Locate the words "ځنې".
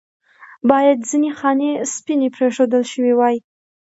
1.09-1.31